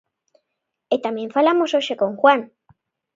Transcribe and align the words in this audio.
E 0.93 0.95
tamén 1.05 1.33
falamos 1.35 1.69
hoxe 1.75 1.93
con 2.01 2.11
Juan. 2.19 2.41